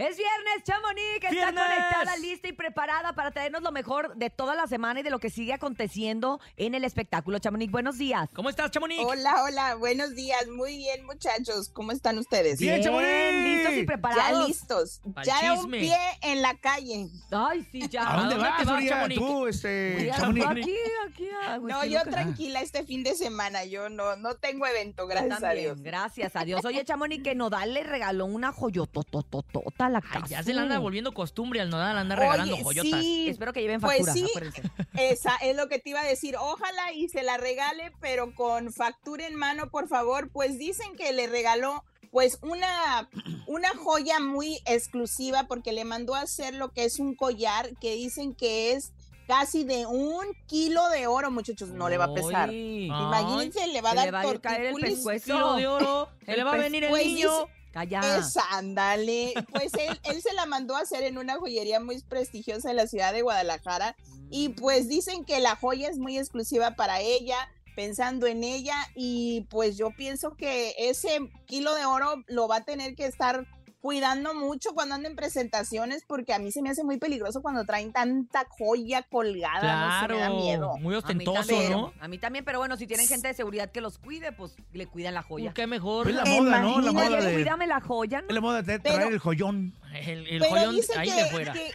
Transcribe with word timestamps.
Es 0.00 0.16
viernes, 0.16 0.64
Chamonix, 0.64 1.20
que 1.20 1.26
está 1.26 1.50
¡Viernes! 1.50 1.62
conectada, 1.62 2.16
lista 2.16 2.48
y 2.48 2.52
preparada 2.52 3.12
para 3.12 3.32
traernos 3.32 3.60
lo 3.60 3.70
mejor 3.70 4.16
de 4.16 4.30
toda 4.30 4.54
la 4.54 4.66
semana 4.66 5.00
y 5.00 5.02
de 5.02 5.10
lo 5.10 5.18
que 5.18 5.28
sigue 5.28 5.52
aconteciendo 5.52 6.40
en 6.56 6.74
el 6.74 6.84
espectáculo. 6.84 7.38
Chamonix, 7.38 7.70
buenos 7.70 7.98
días. 7.98 8.30
¿Cómo 8.32 8.48
estás, 8.48 8.70
Chamonix? 8.70 8.98
Hola, 9.04 9.44
hola, 9.44 9.74
buenos 9.74 10.14
días. 10.14 10.48
Muy 10.48 10.78
bien, 10.78 11.04
muchachos. 11.04 11.68
¿Cómo 11.68 11.92
están 11.92 12.16
ustedes? 12.16 12.58
Bien, 12.58 12.82
Chamonix. 12.82 13.44
listos 13.44 13.72
y 13.74 13.80
Ya 13.80 13.86
preparados. 13.86 14.48
listos. 14.48 15.00
Pa'l 15.14 15.26
Ya 15.26 15.52
un 15.52 15.70
pie 15.70 15.94
en 16.22 16.40
la 16.40 16.54
calle. 16.56 17.10
Ay, 17.30 17.66
sí, 17.70 17.86
ya. 17.90 18.10
¿A 18.10 18.20
dónde 18.20 18.36
vas, 18.36 18.56
te 18.64 18.72
Uriah? 18.72 18.88
Chamonix? 18.88 19.18
Tú, 19.20 19.46
este, 19.48 20.10
Chamonix. 20.16 20.46
Aquí, 20.46 20.76
aquí. 21.10 21.28
ah, 21.42 21.58
No, 21.60 21.84
yo 21.84 21.98
loca. 21.98 22.10
tranquila 22.10 22.62
este 22.62 22.86
fin 22.86 23.02
de 23.04 23.14
semana. 23.14 23.66
Yo 23.66 23.90
no, 23.90 24.16
no 24.16 24.34
tengo 24.36 24.66
evento, 24.66 25.06
gracias 25.06 25.36
a 25.36 25.40
también, 25.48 25.64
Dios. 25.74 25.82
Gracias 25.82 26.36
a 26.36 26.44
Dios. 26.46 26.64
Oye, 26.64 26.86
Chamonix, 26.86 27.22
que 27.22 27.34
Nodal 27.34 27.74
le 27.74 27.82
regaló 27.82 28.24
una 28.24 28.50
joyotototota 28.50 29.89
a 29.89 29.89
la 29.90 30.00
casa. 30.00 30.26
ya 30.26 30.42
se 30.42 30.54
le 30.54 30.60
anda 30.60 30.78
volviendo 30.78 31.12
costumbre 31.12 31.60
al 31.60 31.70
nodal, 31.70 31.96
anda 31.98 32.16
regalando 32.16 32.54
Oye, 32.54 32.62
joyotas. 32.64 33.00
sí, 33.00 33.28
Espero 33.28 33.52
que 33.52 33.60
lleven 33.60 33.80
Pues 33.80 33.98
factura, 34.06 34.12
sí. 34.14 34.24
acuérdense. 34.28 34.62
esa 34.94 35.36
es 35.36 35.56
lo 35.56 35.68
que 35.68 35.78
te 35.78 35.90
iba 35.90 36.00
a 36.00 36.06
decir. 36.06 36.36
Ojalá 36.38 36.92
y 36.92 37.08
se 37.08 37.22
la 37.22 37.36
regale, 37.36 37.92
pero 38.00 38.34
con 38.34 38.72
factura 38.72 39.26
en 39.26 39.34
mano, 39.34 39.70
por 39.70 39.88
favor. 39.88 40.30
Pues 40.30 40.58
dicen 40.58 40.96
que 40.96 41.12
le 41.12 41.26
regaló 41.26 41.84
pues 42.10 42.38
una, 42.42 43.08
una 43.46 43.68
joya 43.76 44.18
muy 44.20 44.58
exclusiva 44.66 45.44
porque 45.44 45.72
le 45.72 45.84
mandó 45.84 46.14
a 46.14 46.22
hacer 46.22 46.54
lo 46.54 46.72
que 46.72 46.84
es 46.84 46.98
un 46.98 47.14
collar 47.14 47.70
que 47.80 47.94
dicen 47.94 48.34
que 48.34 48.72
es 48.72 48.92
casi 49.28 49.62
de 49.62 49.86
un 49.86 50.24
kilo 50.48 50.88
de 50.88 51.06
oro, 51.06 51.30
muchachos. 51.30 51.68
No 51.68 51.88
le 51.88 51.98
va 51.98 52.06
a 52.06 52.14
pesar. 52.14 52.48
Ay. 52.48 52.86
Imagínense, 52.86 53.64
le 53.68 53.80
va 53.80 53.92
a 53.92 53.94
dar 53.94 54.06
le 54.06 54.10
va 54.10 54.22
a 54.22 54.38
caer 54.40 54.66
el 54.66 54.74
pescuezo. 54.74 55.24
Kilo 55.24 55.54
de 55.54 55.68
oro, 55.68 56.08
se 56.24 56.32
El 56.32 56.38
le 56.38 56.42
va 56.44 56.54
a 56.54 56.56
venir 56.56 56.82
el 56.82 56.90
pues, 56.90 57.06
niño. 57.06 57.30
Calla. 57.72 58.18
Esa, 58.18 58.42
ándale. 58.50 59.34
Pues 59.52 59.72
él, 59.74 60.00
él 60.04 60.22
se 60.22 60.32
la 60.34 60.46
mandó 60.46 60.76
a 60.76 60.80
hacer 60.80 61.04
en 61.04 61.18
una 61.18 61.36
joyería 61.36 61.80
muy 61.80 62.00
prestigiosa 62.02 62.68
de 62.68 62.74
la 62.74 62.86
ciudad 62.86 63.12
de 63.12 63.22
Guadalajara. 63.22 63.96
Y 64.30 64.50
pues 64.50 64.88
dicen 64.88 65.24
que 65.24 65.40
la 65.40 65.56
joya 65.56 65.88
es 65.88 65.98
muy 65.98 66.18
exclusiva 66.18 66.76
para 66.76 67.00
ella, 67.00 67.36
pensando 67.74 68.26
en 68.26 68.44
ella. 68.44 68.76
Y 68.94 69.46
pues 69.50 69.76
yo 69.76 69.90
pienso 69.90 70.36
que 70.36 70.74
ese 70.78 71.18
kilo 71.46 71.74
de 71.74 71.84
oro 71.84 72.22
lo 72.26 72.48
va 72.48 72.56
a 72.56 72.64
tener 72.64 72.94
que 72.94 73.06
estar 73.06 73.46
cuidando 73.80 74.34
mucho 74.34 74.74
cuando 74.74 74.94
anden 74.94 75.12
en 75.12 75.16
presentaciones, 75.16 76.04
porque 76.06 76.34
a 76.34 76.38
mí 76.38 76.52
se 76.52 76.62
me 76.62 76.70
hace 76.70 76.84
muy 76.84 76.98
peligroso 76.98 77.40
cuando 77.42 77.64
traen 77.64 77.92
tanta 77.92 78.46
joya 78.48 79.02
colgada. 79.02 80.00
No 80.00 80.06
sé, 80.06 80.14
me 80.14 80.20
da 80.20 80.30
miedo. 80.30 80.66
Claro, 80.72 80.76
muy 80.82 80.94
A 80.94 80.98
ostentoso, 80.98 81.34
también, 81.48 81.72
¿no? 81.72 81.92
A 82.00 82.08
mí 82.08 82.18
también, 82.18 82.44
pero 82.44 82.58
bueno, 82.58 82.76
si 82.76 82.86
tienen 82.86 83.06
gente 83.06 83.28
de 83.28 83.34
seguridad 83.34 83.70
que 83.70 83.80
los 83.80 83.98
cuide, 83.98 84.32
pues 84.32 84.54
le 84.72 84.86
cuidan 84.86 85.14
la 85.14 85.22
joya. 85.22 85.50
Uh, 85.50 85.54
Qué 85.54 85.66
mejor. 85.66 86.08
Es 86.08 86.14
la 86.14 86.24
moda, 86.24 86.60
¿no? 86.60 86.80
La 86.80 86.92
moda 86.92 87.20
de, 87.20 87.32
cuídame 87.34 87.66
la 87.66 87.80
joya, 87.80 88.20
¿no? 88.20 88.28
es 88.28 88.34
la 88.34 88.40
moda 88.40 88.62
de 88.62 88.78
Pero- 88.80 88.94
traer 88.96 89.12
el 89.12 89.18
joyón. 89.18 89.74
El, 89.92 90.26
el 90.28 90.38
Pero 90.40 90.50
joyón 90.50 90.74
dice 90.76 90.92
ahí 90.96 91.08
que, 91.10 91.14
de 91.24 91.30
fuera. 91.30 91.52
que- 91.52 91.74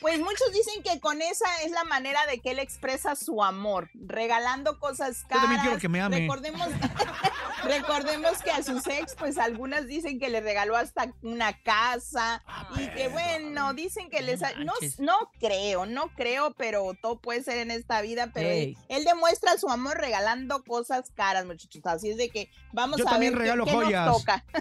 pues 0.00 0.18
muchos 0.18 0.52
dicen 0.52 0.82
que 0.82 0.98
con 1.00 1.22
esa 1.22 1.44
es 1.64 1.70
la 1.70 1.84
manera 1.84 2.26
de 2.26 2.40
que 2.40 2.50
él 2.50 2.58
expresa 2.58 3.14
su 3.14 3.42
amor, 3.42 3.88
regalando 3.94 4.78
cosas 4.80 5.22
Yo 5.22 5.28
caras. 5.28 5.42
también 5.44 5.60
quiero 5.62 5.78
que 5.78 5.88
me 5.88 6.00
ame. 6.00 6.18
Recordemos, 6.20 6.68
recordemos 7.64 8.42
que 8.42 8.50
a 8.50 8.62
sus 8.62 8.86
ex, 8.86 9.14
pues 9.14 9.38
algunas 9.38 9.86
dicen 9.86 10.18
que 10.18 10.28
le 10.28 10.40
regaló 10.40 10.76
hasta 10.76 11.12
una 11.22 11.52
casa 11.62 12.42
y 12.76 12.88
que 12.88 13.08
bueno, 13.08 13.74
dicen 13.74 14.10
que 14.10 14.22
les 14.22 14.42
ha- 14.42 14.54
no, 14.58 14.72
no 14.98 15.30
creo, 15.38 15.86
no 15.86 16.08
creo, 16.16 16.54
pero 16.54 16.92
todo 17.00 17.20
puede 17.20 17.42
ser 17.42 17.58
en 17.58 17.70
esta 17.70 18.02
vida, 18.02 18.30
pero 18.34 18.48
él, 18.48 19.04
demuestra 19.04 19.56
su 19.58 19.68
amor 19.68 19.98
regalando 19.98 20.62
cosas 20.64 21.10
caras, 21.14 21.44
muchachos. 21.46 21.82
Así 21.84 22.10
es 22.10 22.16
de 22.16 22.28
que 22.30 22.50
vamos 22.72 22.98
Yo 22.98 23.06
a 23.06 23.10
también 23.12 23.32
ver 23.34 23.38
qué- 23.38 23.42
regalo 23.44 23.64
qué 23.64 23.72
nos 23.72 23.84
joyas. 23.84 24.12
toca. 24.16 24.44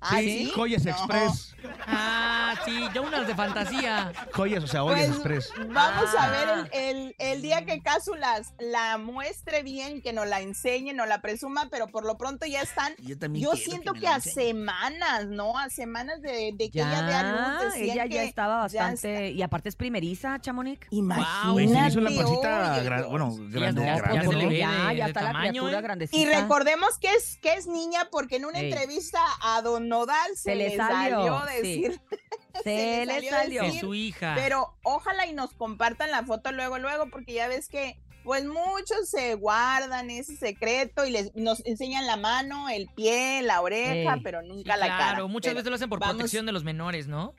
¿Ah, 0.00 0.18
sí, 0.20 0.44
sí? 0.46 0.52
Joyas 0.54 0.84
No. 0.84 0.90
Express. 0.92 1.56
Ah, 1.84 2.27
sí, 2.64 2.88
yo 2.94 3.02
unas 3.02 3.26
de 3.26 3.34
fantasía. 3.34 4.12
Joyas, 4.32 4.64
o 4.64 4.66
sea, 4.66 4.82
Joyas 4.82 5.06
Pues, 5.06 5.16
Express. 5.16 5.52
Vamos 5.68 6.14
a 6.14 6.24
Ah. 6.24 6.30
ver 6.30 6.68
el, 6.72 6.96
el- 6.96 7.14
el 7.18 7.42
día 7.42 7.64
que 7.64 7.80
Casu 7.80 8.14
las, 8.14 8.52
la 8.58 8.98
muestre 8.98 9.62
bien, 9.62 10.00
que 10.02 10.12
nos 10.12 10.26
la 10.26 10.40
enseñe, 10.40 10.92
nos 10.94 11.08
la 11.08 11.20
presuma, 11.20 11.68
pero 11.70 11.86
por 11.88 12.04
lo 12.04 12.16
pronto 12.16 12.46
ya 12.46 12.62
están. 12.62 12.94
Yo 12.98 13.18
también 13.18 13.44
Yo 13.44 13.54
siento 13.56 13.92
que, 13.92 14.06
a 14.08 14.20
semanas, 14.20 15.26
¿no? 15.26 15.58
A 15.58 15.68
semanas 15.70 16.20
de, 16.22 16.52
de 16.54 16.70
que 16.70 16.80
ella 16.80 17.02
dé 17.02 17.14
a 17.14 17.22
luz. 17.62 17.74
Ya, 17.74 17.80
ella 17.80 17.94
ya 17.94 18.08
que 18.08 18.24
estaba 18.24 18.66
ya 18.68 18.82
bastante. 18.90 19.30
Y 19.30 19.42
aparte 19.42 19.68
es 19.68 19.76
primeriza, 19.76 20.38
Chamonix. 20.40 20.86
Imagínate. 20.90 21.98
Pancita, 22.18 22.72
oye, 22.74 22.88
gra- 22.88 22.96
Dios. 22.98 23.10
bueno, 23.10 23.36
ya 23.50 23.58
grande, 23.60 23.82
ya 23.82 24.92
ya, 24.92 24.92
ya 25.08 25.22
la 25.22 25.40
criatura 25.40 25.78
¿eh? 25.78 25.82
grandecita. 25.82 26.16
Y 26.18 26.26
recordemos 26.26 26.98
que 26.98 27.12
es, 27.14 27.38
que 27.40 27.54
es 27.54 27.66
niña 27.66 28.08
porque 28.10 28.36
en 28.36 28.46
una 28.46 28.58
Ey. 28.60 28.70
entrevista 28.72 29.20
a 29.42 29.62
Don 29.62 29.88
Nodal 29.88 30.30
se, 30.36 30.42
Se 30.50 30.54
le 30.54 30.76
salió, 30.76 31.38
salió, 31.38 31.62
sí. 31.62 32.00
Se 32.64 33.06
le 33.06 33.12
salió 33.14 33.30
salió. 33.30 33.60
De 33.62 33.66
decir, 33.68 33.80
su 33.80 33.94
hija. 33.94 34.34
Pero 34.36 34.74
ojalá 34.82 35.26
y 35.26 35.32
nos 35.32 35.52
compartan 35.54 36.10
la 36.10 36.22
foto 36.24 36.52
luego, 36.52 36.78
luego, 36.78 37.08
porque 37.10 37.32
ya 37.34 37.48
ves 37.48 37.68
que 37.68 37.98
pues 38.24 38.44
muchos 38.44 39.08
se 39.08 39.36
guardan 39.36 40.10
ese 40.10 40.36
secreto 40.36 41.06
y 41.06 41.10
les 41.10 41.34
nos 41.34 41.64
enseñan 41.64 42.06
la 42.06 42.16
mano, 42.18 42.68
el 42.68 42.86
pie, 42.94 43.40
la 43.42 43.62
oreja, 43.62 44.18
pero 44.22 44.42
Sí, 44.42 44.48
nunca 44.48 44.76
la 44.76 44.86
cara. 44.88 44.96
claro, 45.12 45.28
muchas 45.28 45.50
Pero- 45.50 45.56
veces 45.60 45.70
lo 45.70 45.74
hacen 45.76 45.88
por 45.88 45.98
vamos- 46.00 46.16
protección 46.16 46.44
de 46.44 46.52
los 46.52 46.62
menores, 46.64 47.06
¿no? 47.08 47.34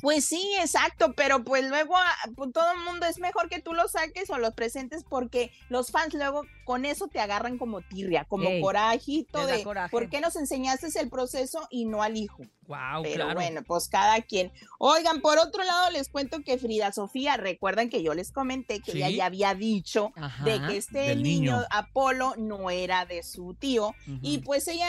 Pues 0.00 0.24
sí, 0.24 0.52
exacto, 0.60 1.12
pero 1.16 1.44
pues 1.44 1.68
luego 1.68 1.96
ah, 1.96 2.14
pues, 2.36 2.52
todo 2.52 2.70
el 2.72 2.78
mundo 2.84 3.06
es 3.06 3.18
mejor 3.18 3.48
que 3.48 3.60
tú 3.60 3.72
los 3.74 3.92
saques 3.92 4.28
o 4.30 4.38
los 4.38 4.52
presentes 4.54 5.04
porque 5.08 5.50
los 5.68 5.90
fans 5.90 6.14
luego 6.14 6.42
con 6.64 6.84
eso 6.84 7.08
te 7.08 7.20
agarran 7.20 7.58
como 7.58 7.80
tirria, 7.82 8.24
como 8.24 8.48
Ey, 8.48 8.60
corajito 8.60 9.46
de 9.46 9.62
coraje. 9.62 9.90
por 9.90 10.08
qué 10.10 10.20
nos 10.20 10.36
enseñaste 10.36 10.88
el 11.00 11.08
proceso 11.08 11.66
y 11.70 11.84
no 11.86 12.02
al 12.02 12.16
hijo. 12.16 12.42
Wow, 12.66 13.02
Pero 13.02 13.14
claro. 13.26 13.34
bueno, 13.34 13.62
pues 13.62 13.88
cada 13.88 14.20
quien. 14.22 14.50
Oigan, 14.78 15.20
por 15.20 15.38
otro 15.38 15.62
lado 15.64 15.90
les 15.90 16.08
cuento 16.08 16.40
que 16.42 16.56
Frida 16.58 16.92
Sofía, 16.92 17.36
recuerdan 17.36 17.90
que 17.90 18.02
yo 18.02 18.14
les 18.14 18.32
comenté 18.32 18.80
que 18.80 18.92
Sí. 18.92 18.98
ella 18.98 19.10
ya 19.10 19.26
había 19.26 19.54
dicho 19.54 20.12
Ajá. 20.16 20.44
de 20.44 20.60
que 20.66 20.76
este 20.78 21.14
niño, 21.16 21.52
niño. 21.56 21.64
Apolo 21.70 22.34
no 22.38 22.70
era 22.70 23.04
de 23.04 23.22
su 23.22 23.54
tío 23.54 23.94
y 24.22 24.38
pues 24.38 24.66
ella 24.68 24.88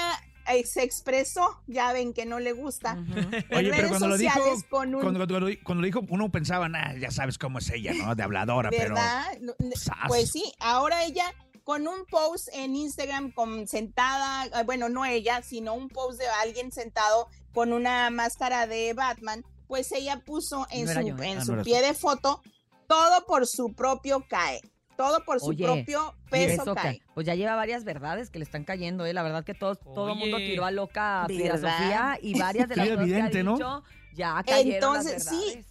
se 0.66 0.84
expresó, 0.84 1.62
ya 1.68 1.92
ven 1.94 2.14
que 2.14 2.26
no 2.26 2.40
le 2.40 2.52
gusta. 2.54 2.92
En 2.94 3.26
Oye, 3.56 3.70
pero 3.70 3.72
redes 3.72 3.90
cuando 3.90 4.08
lo 4.10 4.18
dijo, 4.18 4.34
sociales 4.34 4.64
con 4.70 4.96
un 4.96 5.02
cuando, 5.02 5.20
cuando 5.28 5.40
lo- 5.50 5.56
cuando 5.64 5.82
lo 5.82 5.86
dijo, 5.86 6.02
uno 6.10 6.32
pensaba, 6.32 6.70
nah, 6.70 6.94
ya 6.98 7.12
sabes 7.12 7.38
cómo 7.38 7.60
es 7.60 7.70
ella, 7.72 7.94
¿no? 7.94 8.16
De 8.16 8.24
habladora, 8.24 8.70
pero... 8.70 8.96
¿verdad? 8.96 9.26
No, 9.42 9.54
¡zas! 9.76 9.96
Pues 10.08 10.32
sí, 10.32 10.44
ahora 10.60 11.04
ella 11.04 11.26
con 11.64 11.88
un 11.88 12.06
post 12.06 12.50
en 12.54 12.76
Instagram 12.76 13.32
con 13.32 13.68
sentada, 13.68 14.46
eh, 14.46 14.64
bueno, 14.66 14.88
no 14.90 15.04
ella, 15.06 15.42
sino 15.42 15.74
un 15.74 15.90
post 15.90 16.20
de 16.20 16.28
alguien 16.28 16.72
sentado 16.72 17.28
con 17.54 17.74
una 17.74 18.10
máscara 18.12 18.68
de 18.68 18.94
Batman, 18.94 19.44
pues 19.68 19.92
ella 19.92 20.22
puso 20.24 20.68
en 20.70 20.86
No 20.86 20.94
su, 20.94 21.02
yo, 21.02 21.16
¿eh? 21.24 21.28
en 21.32 21.38
Ah, 21.40 21.44
no 21.46 21.58
su 21.58 21.64
pie 21.64 21.82
de 21.82 21.94
foto 21.96 22.42
todo 22.88 23.26
por 23.26 23.48
su 23.48 23.74
propio 23.74 24.24
cae, 24.30 24.62
todo 24.96 25.24
por 25.26 25.40
su 25.40 25.48
Oye, 25.48 25.64
propio 25.66 26.16
peso 26.30 26.62
eso 26.64 26.76
que- 26.76 26.82
cae. 26.82 27.02
pues 27.14 27.26
ya 27.26 27.36
lleva 27.36 27.56
varias 27.56 27.84
verdades 27.84 28.30
que 28.30 28.40
le 28.40 28.46
están 28.46 28.64
cayendo, 28.64 29.06
¿eh? 29.06 29.14
La 29.14 29.24
verdad 29.24 29.44
que 29.44 29.54
todos, 29.54 29.80
todo 29.80 30.10
el 30.12 30.18
mundo 30.18 30.38
tiró 30.38 30.66
a 30.66 30.72
loca 30.72 31.26
a. 31.28 31.58
Sofía 31.58 32.20
y 32.22 32.40
varias 32.40 32.68
de 32.70 32.76
las 32.78 32.88
cosas 32.88 32.98
que 32.98 33.02
ha 33.04 33.06
Vidente, 33.06 33.44
¿no? 33.44 33.54
dicho 33.56 33.84
ya 34.14 34.42
cayeron 34.44 34.94
las 34.96 35.06
Entonces, 35.08 35.26
sí. 35.30 35.66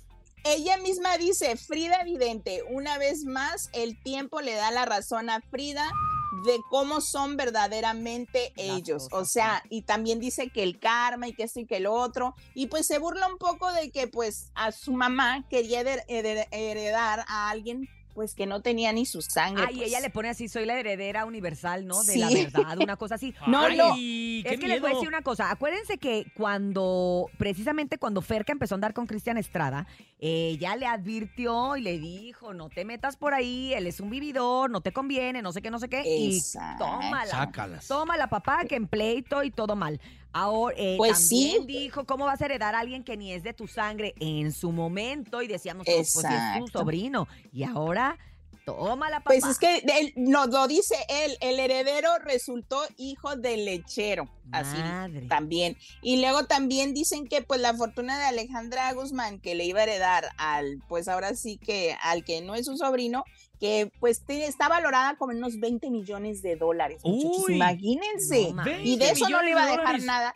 Ella 0.47 0.77
misma 0.77 1.17
dice, 1.17 1.57
Frida 1.57 2.03
Vidente, 2.05 2.63
una 2.69 2.99
vez 2.99 3.25
más, 3.25 3.71
el 3.73 3.99
tiempo 4.03 4.43
le 4.43 4.55
da 4.55 4.71
la 4.71 4.85
razón 4.85 5.31
a 5.31 5.41
Frida 5.41 5.91
de 6.45 6.59
cómo 6.69 7.01
son 7.01 7.39
verdaderamente 7.39 8.53
Las 8.57 8.67
ellos. 8.77 9.09
O 9.13 9.25
sea, 9.25 9.63
y 9.71 9.83
también 9.83 10.21
dice 10.21 10.51
que 10.51 10.63
el 10.63 10.79
karma 10.79 11.29
y 11.29 11.33
que 11.33 11.45
esto 11.45 11.61
y 11.61 11.67
que 11.67 11.81
lo 11.81 11.95
otro. 11.95 12.35
Y 12.55 12.67
pues 12.67 12.87
se 12.87 12.99
burla 12.99 13.27
un 13.29 13.39
poco 13.39 13.73
de 13.73 13.91
que 13.91 14.07
pues 14.09 14.51
a 14.55 14.71
su 14.73 14.93
mamá 14.93 15.47
quería 15.49 15.81
hered- 15.83 16.05
hered- 16.09 16.49
heredar 16.51 17.25
a 17.29 17.49
alguien 17.49 17.89
pues 18.15 18.35
que 18.35 18.47
no 18.47 18.63
tenía 18.63 18.93
ni 18.93 19.07
su 19.07 19.21
sangre. 19.23 19.65
Ah, 19.67 19.73
y 19.73 19.77
pues. 19.77 19.89
ella 19.89 20.01
le 20.01 20.11
pone 20.11 20.29
así, 20.29 20.49
soy 20.49 20.65
la 20.65 20.79
heredera 20.79 21.25
universal, 21.25 21.87
¿no? 21.87 22.03
De 22.05 22.17
la 22.17 22.29
verdad, 22.31 22.79
una 22.79 22.97
cosa 22.97 23.17
así. 23.17 23.35
No, 23.47 23.61
Ay, 23.61 23.77
no. 23.77 23.95
qué 23.95 24.55
Es 24.55 24.61
que 24.61 24.69
les 24.69 24.81
voy 24.81 24.91
a 24.91 24.95
decir 24.95 25.09
una 25.09 25.23
cosa. 25.23 25.51
Acuérdense 25.51 25.99
que 25.99 26.27
cuando, 26.37 27.29
precisamente 27.37 27.99
cuando 27.99 28.23
Ferca 28.23 28.53
empezó 28.53 28.75
a 28.75 28.77
andar 28.77 28.95
con 28.95 29.07
Cristian 29.07 29.37
Estrada, 29.37 29.87
ella 30.19 30.77
le 30.77 30.87
advirtió 30.87 31.77
y 31.77 31.83
le 31.83 31.99
dijo, 31.99 32.55
no 32.55 32.71
te 32.71 32.85
metas 32.85 33.17
por 33.17 33.35
ahí, 33.35 33.75
él 33.75 33.87
es 33.87 34.01
un 34.01 34.11
vividor, 34.11 34.71
no 34.71 34.81
te 34.81 34.93
conviene, 34.93 35.43
no 35.43 35.53
sé 35.53 35.61
qué, 35.61 35.71
no 35.71 35.79
sé 35.79 35.89
qué. 35.89 36.03
Exacto. 36.35 36.85
Y 36.85 36.89
tómala. 36.89 37.31
Sácalas. 37.31 37.87
Tómala, 37.87 38.29
papá, 38.29 38.65
que 38.65 38.77
en 38.77 38.87
pleito 38.87 39.43
y 39.43 39.51
todo 39.51 39.77
mal. 39.77 40.01
Ahora, 40.35 40.75
eh, 40.77 40.97
Pues 40.99 41.29
también 41.29 41.61
sí. 41.61 41.67
dijo, 41.67 42.05
¿cómo 42.05 42.25
vas 42.25 42.43
a 42.43 42.47
heredar 42.47 42.75
a 42.75 42.81
alguien 42.81 43.05
que 43.05 43.17
ni 43.17 43.33
es 43.33 43.45
de 43.45 43.55
tu 43.55 43.69
sangre 43.69 44.15
en 44.19 44.53
su 44.53 44.73
momento? 44.73 45.43
Y 45.43 45.47
decíamos, 45.47 45.87
pues, 45.87 46.17
es 46.17 46.23
tu 46.59 46.67
sobrino. 46.67 47.29
Y 47.53 47.63
ahora, 47.63 48.19
tómala, 48.65 49.21
papá. 49.21 49.31
Pues 49.31 49.45
es 49.45 49.59
que 49.59 49.77
él, 49.77 50.13
no, 50.17 50.47
lo 50.47 50.67
dice 50.67 50.97
él, 51.09 51.37
el 51.41 51.61
heredero 51.61 52.19
resultó 52.19 52.83
hijo 52.97 53.37
del 53.37 53.65
lechero. 53.65 54.29
Así 54.51 54.77
también. 55.29 55.77
Y 56.03 56.21
luego 56.21 56.47
también 56.47 56.95
dicen 56.95 57.29
que 57.29 57.41
pues 57.41 57.61
la 57.61 57.73
fortuna 57.75 58.19
de 58.19 58.25
Alejandra 58.25 58.93
Guzmán 58.93 59.39
que 59.39 59.55
le 59.55 59.65
iba 59.65 59.81
a 59.81 59.85
heredar 59.85 60.31
al, 60.37 60.83
pues 60.89 61.07
ahora 61.07 61.35
sí 61.35 61.59
que 61.59 61.97
al 62.03 62.25
que 62.25 62.41
no 62.41 62.55
es 62.57 62.67
su 62.67 62.77
sobrino, 62.77 63.25
que 63.65 63.91
pues 63.99 64.23
está 64.29 64.69
valorada 64.69 65.17
como 65.17 65.33
en 65.33 65.39
unos 65.39 65.59
20 65.59 65.89
millones 65.91 66.43
de 66.43 66.57
dólares. 66.57 67.01
muchachos. 67.03 67.45
Uy. 67.49 67.55
imagínense. 67.55 68.53
No 68.53 68.63
y 68.63 68.97
de 68.99 69.07
20 69.07 69.11
eso 69.11 69.29
no 69.31 69.43
le 69.43 69.51
iba 69.51 69.63
a 69.63 69.71
de 69.71 69.77
dejar 69.79 70.03
nada. 70.03 70.35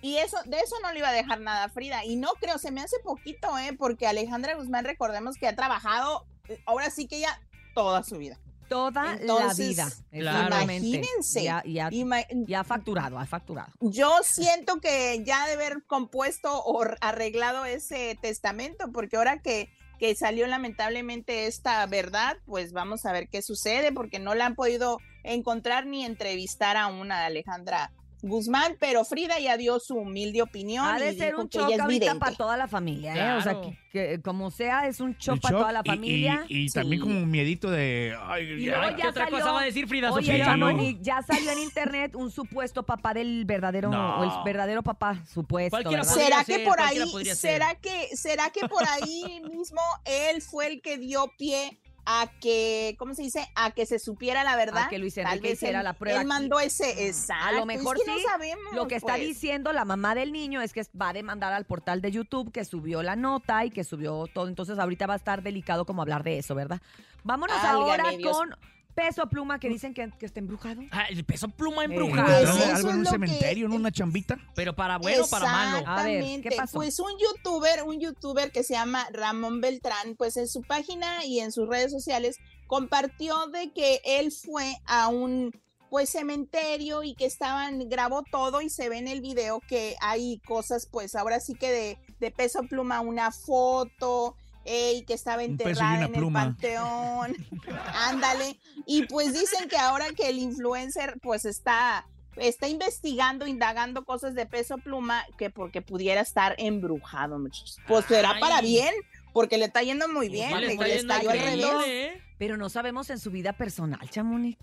Y 0.00 0.16
eso, 0.16 0.38
de 0.46 0.58
eso 0.60 0.76
no 0.82 0.90
le 0.90 1.00
iba 1.00 1.10
a 1.10 1.12
dejar 1.12 1.40
nada 1.40 1.64
a 1.64 1.68
Frida. 1.68 2.06
Y 2.06 2.16
no 2.16 2.30
creo, 2.40 2.56
se 2.56 2.70
me 2.70 2.80
hace 2.80 2.96
poquito, 3.04 3.58
¿eh? 3.58 3.74
Porque 3.78 4.06
Alejandra 4.06 4.54
Guzmán, 4.54 4.86
recordemos 4.86 5.36
que 5.36 5.46
ha 5.46 5.54
trabajado, 5.54 6.26
eh, 6.48 6.58
ahora 6.64 6.88
sí 6.90 7.06
que 7.06 7.20
ya 7.20 7.38
toda 7.74 8.02
su 8.02 8.16
vida. 8.16 8.40
Toda 8.70 9.18
Entonces, 9.20 9.76
la 9.76 9.84
vida. 9.84 9.92
claro. 10.10 10.38
exactamente. 10.46 10.86
Imagínense. 10.86 11.44
Ya, 11.44 11.62
ya, 11.66 11.90
Ima- 11.90 12.26
ya 12.46 12.60
ha 12.60 12.64
facturado, 12.64 13.18
ha 13.18 13.26
facturado. 13.26 13.74
Yo 13.80 14.10
siento 14.22 14.80
que 14.80 15.22
ya 15.22 15.46
de 15.46 15.52
haber 15.52 15.84
compuesto 15.84 16.50
o 16.64 16.82
arreglado 17.02 17.66
ese 17.66 18.18
testamento, 18.22 18.90
porque 18.90 19.16
ahora 19.18 19.42
que, 19.42 19.68
que 20.04 20.14
salió 20.14 20.46
lamentablemente 20.46 21.46
esta 21.46 21.86
verdad, 21.86 22.36
pues 22.44 22.74
vamos 22.74 23.06
a 23.06 23.12
ver 23.12 23.26
qué 23.30 23.40
sucede, 23.40 23.90
porque 23.90 24.18
no 24.18 24.34
la 24.34 24.44
han 24.44 24.54
podido 24.54 24.98
encontrar 25.22 25.86
ni 25.86 26.04
entrevistar 26.04 26.76
a 26.76 26.88
una 26.88 27.24
Alejandra 27.24 27.90
Guzmán, 28.28 28.76
pero 28.80 29.04
Frida 29.04 29.38
ya 29.38 29.56
dio 29.56 29.78
su 29.80 29.94
humilde 29.96 30.42
opinión. 30.42 30.84
Ha 30.86 30.98
de 30.98 31.12
y 31.12 31.18
ser 31.18 31.36
un 31.36 31.48
shock 31.48 31.78
ahorita 31.80 32.14
para 32.18 32.34
toda 32.36 32.56
la 32.56 32.66
familia, 32.68 33.14
¿eh? 33.14 33.36
O 33.36 33.40
sea, 33.42 33.60
que, 33.60 33.76
que 33.92 34.20
como 34.22 34.50
sea, 34.50 34.86
es 34.88 35.00
un 35.00 35.14
shock 35.18 35.40
para 35.40 35.58
toda 35.58 35.72
la 35.72 35.84
familia. 35.84 36.44
Y, 36.48 36.64
y 36.66 36.68
también 36.70 37.00
Sí. 37.02 37.06
como 37.06 37.18
un 37.18 37.30
miedito 37.30 37.70
de. 37.70 38.16
Ay, 38.22 38.44
Y 38.44 38.64
ya. 38.66 38.90
ya 38.90 38.96
¿Qué 38.96 39.08
otra 39.08 39.24
salió- 39.24 39.38
cosa 39.40 39.52
va 39.52 39.60
a 39.60 39.64
decir 39.64 39.86
Frida 39.86 40.10
Oye? 40.12 40.38
Chamonix, 40.38 40.98
ya 41.02 41.22
salió 41.22 41.50
en 41.50 41.58
internet 41.58 42.14
un 42.14 42.30
supuesto 42.30 42.82
papá 42.82 43.14
del 43.14 43.44
verdadero, 43.44 43.90
No. 43.90 44.20
o 44.20 44.24
el 44.24 44.30
verdadero 44.44 44.82
papá, 44.82 45.22
supuesto, 45.26 45.78
¿Será 46.04 46.44
ser, 46.44 46.58
que 46.60 46.64
por 46.64 46.80
ahí, 46.80 46.98
ser. 47.24 47.36
será 47.36 47.74
que, 47.74 48.08
será 48.16 48.50
que 48.50 48.66
por 48.68 48.84
ahí 48.88 49.40
mismo 49.50 49.80
él 50.04 50.40
fue 50.42 50.66
el 50.68 50.80
que 50.82 50.98
dio 50.98 51.30
pie 51.36 51.78
a 52.06 52.30
que, 52.40 52.96
¿cómo 52.98 53.14
se 53.14 53.22
dice? 53.22 53.48
A 53.54 53.70
que 53.70 53.86
se 53.86 53.98
supiera 53.98 54.44
la 54.44 54.56
verdad. 54.56 54.84
A 54.84 54.88
que 54.88 54.98
Luis 54.98 55.16
Enrique 55.16 55.52
hiciera 55.52 55.78
él- 55.80 55.84
la 55.84 55.92
prueba 55.94 56.20
Él 56.20 56.26
mandó 56.26 56.60
ese, 56.60 56.94
Mm, 56.94 56.98
exacto. 57.06 57.44
a 57.46 57.52
lo 57.52 57.66
mejor 57.66 57.96
es 57.96 58.04
que 58.04 58.10
sí. 58.10 58.16
no 58.24 58.30
sabemos. 58.30 58.74
Lo 58.74 58.86
que 58.88 58.96
está 58.96 59.14
pues. 59.14 59.20
diciendo 59.26 59.72
la 59.72 59.84
mamá 59.84 60.14
del 60.14 60.32
niño 60.32 60.60
es 60.60 60.72
que 60.72 60.82
va 61.00 61.10
a 61.10 61.12
demandar 61.12 61.52
al 61.52 61.64
portal 61.64 62.00
de 62.02 62.10
YouTube 62.12 62.52
que 62.52 62.64
subió 62.64 63.02
la 63.02 63.16
nota 63.16 63.64
y 63.64 63.70
que 63.70 63.84
subió 63.84 64.26
todo. 64.32 64.48
Entonces 64.48 64.78
ahorita 64.78 65.06
va 65.06 65.14
a 65.14 65.16
estar 65.16 65.42
delicado 65.42 65.84
como 65.86 66.02
hablar 66.02 66.22
de 66.24 66.38
eso, 66.38 66.54
¿verdad? 66.54 66.80
Vámonos 67.22 67.56
Válgame 67.62 67.90
ahora 67.90 68.10
Dios. 68.16 68.36
con 68.36 68.54
Peso 68.94 69.28
Pluma 69.28 69.58
que 69.58 69.68
dicen 69.68 69.92
que, 69.92 70.10
que 70.18 70.26
está 70.26 70.38
embrujado. 70.40 70.82
Ah, 70.92 71.06
el 71.10 71.24
peso 71.24 71.48
pluma 71.48 71.82
Eh, 71.82 71.86
embrujado. 71.86 72.26
Pues 72.26 72.48
¿Algo- 72.48 72.58
eso 72.64 72.74
algo 72.76 72.90
en 72.90 72.98
un 72.98 73.06
cementerio, 73.06 73.66
en 73.66 73.72
una 73.72 73.90
chambita? 73.90 74.38
Pero 74.54 74.74
para 74.74 74.98
bueno 74.98 75.24
o 75.24 75.28
para 75.28 75.46
malo. 75.46 75.86
A 75.86 76.02
ver, 76.04 76.20
¿qué 76.22 76.24
Exactamente. 76.34 76.56
pasó? 76.56 76.76
Pues 76.78 76.98
un 77.00 77.12
youtuber, 77.18 77.82
un 77.84 78.00
youtuber 78.00 78.52
que 78.52 78.62
se 78.62 78.74
llama 78.74 79.06
Ramón 79.12 79.60
Beltrán, 79.60 80.14
pues 80.16 80.36
en 80.36 80.46
su 80.48 80.62
página 80.62 81.24
y 81.24 81.40
en 81.40 81.50
sus 81.52 81.68
redes 81.68 81.90
sociales 81.90 82.36
compartió 82.66 83.46
de 83.48 83.72
que 83.72 84.00
él 84.04 84.30
fue 84.32 84.76
a 84.86 85.08
un 85.08 85.50
pues 85.90 86.10
cementerio 86.10 87.04
y 87.04 87.14
que 87.14 87.24
estaban, 87.24 87.88
grabó 87.88 88.24
todo 88.28 88.60
y 88.60 88.68
se 88.68 88.88
ve 88.88 88.98
en 88.98 89.06
el 89.06 89.20
video 89.20 89.60
que 89.68 89.94
hay 90.00 90.38
cosas 90.40 90.88
pues 90.90 91.14
ahora 91.14 91.38
sí 91.38 91.54
que 91.54 91.70
de, 91.70 91.98
de 92.18 92.30
peso 92.32 92.62
pluma, 92.64 93.00
una 93.00 93.30
foto, 93.30 94.34
eh, 94.64 94.94
y 94.96 95.02
que 95.04 95.14
estaba 95.14 95.44
enterrada 95.44 96.04
en 96.06 96.12
pluma. 96.12 96.42
el 96.44 96.46
panteón. 96.48 97.36
Ándale. 97.94 98.58
Y 98.86 99.06
pues 99.06 99.32
dicen 99.32 99.68
que 99.68 99.76
ahora 99.76 100.06
que 100.16 100.28
el 100.28 100.38
influencer 100.38 101.18
pues 101.22 101.44
está 101.44 102.06
está 102.36 102.68
investigando, 102.68 103.46
indagando 103.46 104.04
cosas 104.04 104.34
de 104.34 104.46
peso 104.46 104.78
pluma 104.78 105.24
que 105.38 105.50
porque 105.50 105.82
pudiera 105.82 106.20
estar 106.20 106.54
embrujado, 106.58 107.38
muchachos. 107.38 107.78
Pues 107.86 108.04
será 108.06 108.32
Ay. 108.32 108.40
para 108.40 108.60
bien, 108.60 108.92
porque 109.32 109.58
le 109.58 109.66
está 109.66 109.82
yendo 109.82 110.08
muy 110.08 110.28
bien, 110.28 110.48
Igual 110.48 110.62
le, 110.62 110.72
está 110.72 110.84
le 110.84 110.96
yendo 110.96 111.14
al 111.14 111.38
revés. 111.38 111.66
¿eh? 111.86 112.22
Pero 112.38 112.56
no 112.56 112.68
sabemos 112.68 113.10
en 113.10 113.18
su 113.18 113.30
vida 113.30 113.52
personal, 113.52 114.08
Chamonix. 114.10 114.58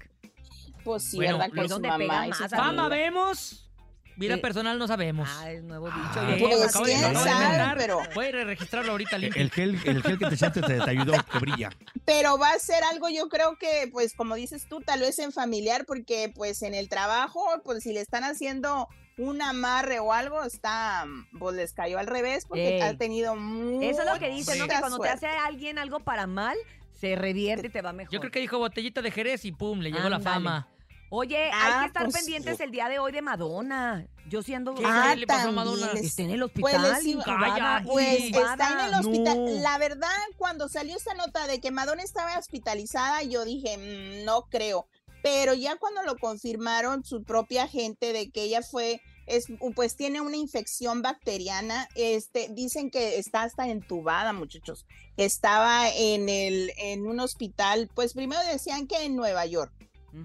Pues 0.83 1.03
sí, 1.03 1.17
Bueno, 1.17 1.37
¿verdad? 1.37 1.63
su 1.63 1.67
¿dónde 1.69 1.87
mamá 1.89 1.99
pega 1.99 2.27
y 2.27 2.33
su 2.33 2.41
más, 2.41 2.51
Fama 2.51 2.89
vemos. 2.89 3.70
Vida 4.15 4.35
Eh, 4.35 4.37
personal 4.39 4.77
no 4.77 4.87
sabemos. 4.87 5.29
Ah, 5.39 5.51
es 5.51 5.63
nuevo 5.63 5.87
dicho. 5.87 5.99
Ah. 6.15 6.35
Pues, 6.39 6.77
quién 6.83 7.13
de 7.13 7.19
sabe, 7.19 7.73
pero- 7.77 7.99
Voy 8.13 8.25
a 8.27 8.31
registrarlo 8.43 8.91
ahorita, 8.91 9.15
El, 9.15 9.21
Link. 9.23 9.37
el 9.37 9.51
gel, 9.51 9.79
el 9.85 10.03
gel 10.03 10.17
que 10.19 10.25
te 10.27 10.35
echaste 10.35 10.61
te, 10.61 10.79
te 10.79 10.89
ayudó, 10.89 11.13
que 11.31 11.39
brilla. 11.39 11.69
Pero 12.05 12.37
va 12.37 12.51
a 12.51 12.59
ser 12.59 12.83
algo, 12.91 13.09
yo 13.09 13.29
creo 13.29 13.57
que, 13.57 13.89
pues, 13.91 14.13
como 14.13 14.35
dices 14.35 14.67
tú, 14.67 14.81
tal 14.81 14.99
vez 15.01 15.17
en 15.19 15.31
familiar, 15.31 15.85
porque 15.85 16.31
pues 16.35 16.61
en 16.61 16.73
el 16.73 16.89
trabajo, 16.89 17.43
pues 17.63 17.83
si 17.83 17.93
le 17.93 18.01
están 18.01 18.23
haciendo 18.23 18.87
un 19.17 19.41
amarre 19.41 19.99
o 19.99 20.13
algo, 20.13 20.43
está, 20.43 21.05
pues 21.37 21.55
les 21.55 21.73
cayó 21.73 21.99
al 21.99 22.07
revés, 22.07 22.45
porque 22.45 22.77
Ey. 22.77 22.81
ha 22.81 22.97
tenido 22.97 23.35
mucha 23.35 23.85
Eso 23.87 24.01
es 24.01 24.11
lo 24.13 24.19
que 24.19 24.29
dicen, 24.29 24.57
¿no? 24.59 24.67
Que 24.67 24.79
cuando 24.79 24.99
te 24.99 25.09
hace 25.09 25.27
alguien 25.27 25.77
algo 25.77 25.99
para 25.99 26.27
mal, 26.27 26.57
se 26.99 27.15
revierte 27.15 27.67
y 27.67 27.69
te 27.69 27.81
va 27.81 27.93
mejor. 27.93 28.11
Yo 28.13 28.19
creo 28.19 28.31
que 28.31 28.39
dijo 28.39 28.57
botellita 28.57 29.01
de 29.01 29.11
Jerez 29.11 29.45
y 29.45 29.51
pum, 29.51 29.79
le 29.79 29.91
llegó 29.91 30.07
la 30.09 30.19
fama. 30.19 30.67
Oye, 31.13 31.37
hay 31.37 31.51
Ah, 31.53 31.79
que 31.81 31.87
estar 31.87 32.03
pues, 32.05 32.15
pendientes 32.15 32.55
sí. 32.57 32.63
el 32.63 32.71
día 32.71 32.87
de 32.87 32.97
hoy 32.99 33.11
de 33.11 33.21
Madonna. 33.21 34.07
Yo 34.29 34.41
siendo 34.41 34.73
¿Qué 34.73 34.83
Ah, 34.85 35.13
le 35.13 35.27
pasó 35.27 35.49
a 35.49 35.51
Madonna? 35.51 35.91
les- 35.93 36.05
está 36.05 36.21
en 36.21 36.29
el 36.31 36.41
hospital, 36.41 37.05
iba-. 37.05 37.81
Pues 37.85 38.19
intubada. 38.21 38.51
está 38.53 38.71
en 38.85 38.93
el 38.93 38.99
hospital. 38.99 39.37
No. 39.45 39.61
La 39.61 39.77
verdad, 39.77 40.07
cuando 40.37 40.69
salió 40.69 40.95
esta 40.95 41.13
nota 41.15 41.47
de 41.47 41.59
que 41.59 41.69
Madonna 41.69 42.01
estaba 42.01 42.37
hospitalizada, 42.39 43.23
yo 43.23 43.43
dije, 43.43 43.77
"Mm, 43.77 44.23
no 44.25 44.43
creo. 44.49 44.87
Pero 45.21 45.53
ya 45.53 45.75
cuando 45.75 46.01
lo 46.03 46.15
confirmaron 46.17 47.03
su 47.03 47.23
propia 47.23 47.67
gente 47.67 48.13
de 48.13 48.31
que 48.31 48.43
ella 48.43 48.61
fue, 48.61 49.01
es, 49.27 49.47
pues 49.75 49.97
tiene 49.97 50.21
una 50.21 50.37
infección 50.37 51.01
bacteriana, 51.01 51.89
este, 51.95 52.47
dicen 52.51 52.89
que 52.89 53.19
está 53.19 53.43
hasta 53.43 53.67
entubada, 53.67 54.31
muchachos. 54.31 54.85
Estaba 55.17 55.89
en 55.89 56.29
el, 56.29 56.71
en 56.77 57.05
un 57.05 57.19
hospital, 57.19 57.89
pues 57.93 58.13
primero 58.13 58.41
decían 58.51 58.87
que 58.87 59.03
en 59.03 59.15
Nueva 59.17 59.45
York. 59.45 59.73